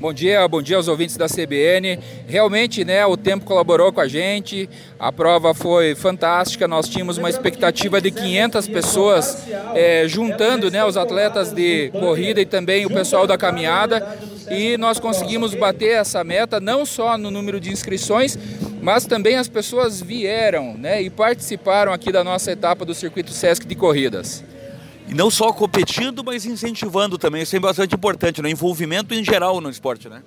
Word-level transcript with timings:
Bom 0.00 0.14
dia, 0.14 0.48
bom 0.48 0.62
dia 0.62 0.78
aos 0.78 0.88
ouvintes 0.88 1.18
da 1.18 1.26
CBN. 1.26 1.98
Realmente, 2.26 2.86
né, 2.86 3.04
o 3.04 3.18
tempo 3.18 3.44
colaborou 3.44 3.92
com 3.92 4.00
a 4.00 4.08
gente. 4.08 4.66
A 4.98 5.12
prova 5.12 5.52
foi 5.52 5.94
fantástica. 5.94 6.66
Nós 6.66 6.88
tínhamos 6.88 7.18
uma 7.18 7.28
expectativa 7.28 8.00
de 8.00 8.10
500 8.10 8.66
pessoas, 8.66 9.46
é, 9.74 10.08
juntando, 10.08 10.70
né, 10.70 10.82
os 10.82 10.96
atletas 10.96 11.52
de 11.52 11.90
corrida 11.90 12.40
e 12.40 12.46
também 12.46 12.86
o 12.86 12.88
pessoal 12.88 13.26
da 13.26 13.36
caminhada. 13.36 14.18
E 14.50 14.78
nós 14.78 14.98
conseguimos 14.98 15.54
bater 15.54 15.90
essa 15.90 16.24
meta 16.24 16.58
não 16.58 16.86
só 16.86 17.18
no 17.18 17.30
número 17.30 17.60
de 17.60 17.70
inscrições, 17.70 18.38
mas 18.80 19.04
também 19.04 19.36
as 19.36 19.48
pessoas 19.48 20.00
vieram, 20.00 20.78
né, 20.78 21.02
e 21.02 21.10
participaram 21.10 21.92
aqui 21.92 22.10
da 22.10 22.24
nossa 22.24 22.50
etapa 22.50 22.86
do 22.86 22.94
circuito 22.94 23.32
Sesc 23.32 23.66
de 23.66 23.74
corridas. 23.74 24.42
E 25.10 25.14
não 25.14 25.28
só 25.28 25.52
competindo, 25.52 26.22
mas 26.22 26.46
incentivando 26.46 27.18
também. 27.18 27.42
Isso 27.42 27.56
é 27.56 27.58
bastante 27.58 27.96
importante, 27.96 28.40
né? 28.40 28.48
Envolvimento 28.48 29.12
em 29.12 29.24
geral 29.24 29.60
no 29.60 29.68
esporte, 29.68 30.08
né? 30.08 30.22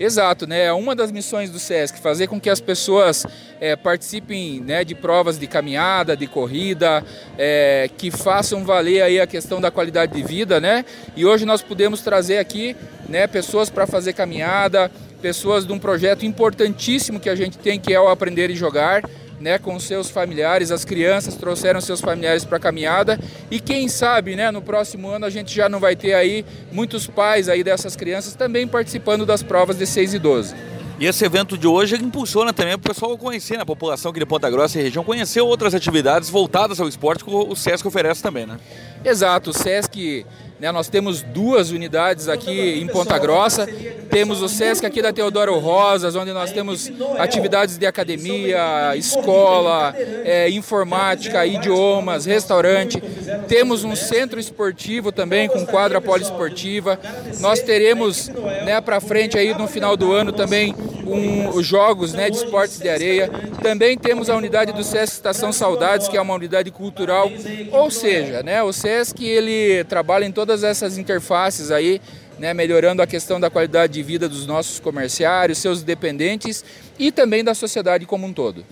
Exato, 0.00 0.48
né? 0.48 0.64
É 0.64 0.72
uma 0.72 0.96
das 0.96 1.12
missões 1.12 1.48
do 1.48 1.60
SESC 1.60 2.00
fazer 2.00 2.26
com 2.26 2.40
que 2.40 2.50
as 2.50 2.60
pessoas 2.60 3.24
é, 3.60 3.76
participem 3.76 4.60
né, 4.60 4.84
de 4.84 4.96
provas 4.96 5.38
de 5.38 5.46
caminhada, 5.46 6.16
de 6.16 6.26
corrida, 6.26 7.04
é, 7.38 7.88
que 7.96 8.10
façam 8.10 8.64
valer 8.64 9.00
aí 9.00 9.20
a 9.20 9.28
questão 9.28 9.60
da 9.60 9.70
qualidade 9.70 10.12
de 10.12 10.24
vida, 10.24 10.60
né? 10.60 10.84
E 11.14 11.24
hoje 11.24 11.46
nós 11.46 11.62
podemos 11.62 12.00
trazer 12.00 12.38
aqui 12.38 12.74
né, 13.08 13.28
pessoas 13.28 13.70
para 13.70 13.86
fazer 13.86 14.12
caminhada, 14.12 14.90
pessoas 15.22 15.64
de 15.64 15.72
um 15.72 15.78
projeto 15.78 16.26
importantíssimo 16.26 17.20
que 17.20 17.30
a 17.30 17.36
gente 17.36 17.58
tem, 17.58 17.78
que 17.78 17.94
é 17.94 18.00
o 18.00 18.08
Aprender 18.08 18.50
e 18.50 18.56
Jogar 18.56 19.04
né, 19.40 19.58
com 19.58 19.78
seus 19.78 20.10
familiares, 20.10 20.70
as 20.70 20.84
crianças 20.84 21.34
trouxeram 21.34 21.80
seus 21.80 22.00
familiares 22.00 22.44
para 22.44 22.56
a 22.56 22.60
caminhada 22.60 23.18
e 23.50 23.60
quem 23.60 23.88
sabe, 23.88 24.36
né, 24.36 24.50
no 24.50 24.62
próximo 24.62 25.08
ano 25.08 25.26
a 25.26 25.30
gente 25.30 25.54
já 25.54 25.68
não 25.68 25.80
vai 25.80 25.96
ter 25.96 26.14
aí 26.14 26.44
muitos 26.72 27.06
pais 27.06 27.48
aí 27.48 27.62
dessas 27.62 27.96
crianças 27.96 28.34
também 28.34 28.66
participando 28.66 29.26
das 29.26 29.42
provas 29.42 29.76
de 29.76 29.86
6 29.86 30.14
e 30.14 30.18
12. 30.18 30.54
E 30.98 31.04
esse 31.04 31.22
evento 31.26 31.58
de 31.58 31.66
hoje 31.66 31.94
impulsiona 31.96 32.54
também 32.54 32.72
o 32.72 32.78
pessoal 32.78 33.16
conhecer, 33.18 33.56
né, 33.56 33.62
a 33.62 33.66
população 33.66 34.10
aqui 34.10 34.18
de 34.18 34.24
Ponta 34.24 34.48
Grossa 34.48 34.78
e 34.78 34.82
região, 34.82 35.04
conhecer 35.04 35.42
outras 35.42 35.74
atividades 35.74 36.30
voltadas 36.30 36.80
ao 36.80 36.88
esporte 36.88 37.22
que 37.22 37.30
o 37.30 37.54
SESC 37.54 37.86
oferece 37.86 38.22
também, 38.22 38.46
né? 38.46 38.58
Exato, 39.04 39.50
o 39.50 39.52
SESC 39.52 40.24
né, 40.58 40.72
nós 40.72 40.88
temos 40.88 41.22
duas 41.22 41.70
unidades 41.70 42.28
aqui 42.28 42.80
em 42.80 42.86
Ponta 42.86 43.18
Grossa. 43.18 43.68
Temos 44.16 44.40
o 44.40 44.48
SESC 44.48 44.86
aqui 44.86 45.02
da 45.02 45.12
Teodoro 45.12 45.58
Rosas, 45.58 46.16
onde 46.16 46.32
nós 46.32 46.50
temos 46.50 46.90
atividades 47.18 47.76
de 47.76 47.84
academia, 47.84 48.96
escola, 48.96 49.94
é, 50.24 50.48
informática, 50.48 51.44
idiomas, 51.44 52.24
restaurante. 52.24 52.98
Temos 53.46 53.84
um 53.84 53.94
centro 53.94 54.40
esportivo 54.40 55.12
também 55.12 55.48
com 55.48 55.66
quadra 55.66 56.00
poliesportiva. 56.00 56.98
Nós 57.40 57.60
teremos 57.60 58.30
né, 58.64 58.80
para 58.80 59.02
frente 59.02 59.36
aí 59.36 59.52
no 59.52 59.68
final 59.68 59.98
do 59.98 60.10
ano 60.10 60.32
também 60.32 60.74
um, 61.06 61.48
os 61.50 61.66
jogos 61.66 62.12
né, 62.12 62.30
de 62.30 62.36
esportes 62.36 62.78
de 62.78 62.88
areia. 62.88 63.30
Também 63.62 63.96
temos 63.96 64.28
a 64.28 64.36
unidade 64.36 64.72
do 64.72 64.82
SESC 64.82 65.14
Estação 65.14 65.52
Saudades, 65.52 66.08
que 66.08 66.16
é 66.16 66.20
uma 66.20 66.34
unidade 66.34 66.70
cultural. 66.70 67.30
Ou 67.72 67.90
seja, 67.90 68.42
né, 68.42 68.62
o 68.62 68.72
SESC 68.72 69.24
ele 69.24 69.84
trabalha 69.84 70.24
em 70.24 70.32
todas 70.32 70.64
essas 70.64 70.98
interfaces 70.98 71.70
aí, 71.70 72.00
né, 72.38 72.52
melhorando 72.52 73.02
a 73.02 73.06
questão 73.06 73.40
da 73.40 73.48
qualidade 73.48 73.92
de 73.92 74.02
vida 74.02 74.28
dos 74.28 74.46
nossos 74.46 74.78
comerciários, 74.78 75.58
seus 75.58 75.82
dependentes 75.82 76.64
e 76.98 77.10
também 77.10 77.42
da 77.42 77.54
sociedade 77.54 78.06
como 78.06 78.26
um 78.26 78.32
todo. 78.32 78.64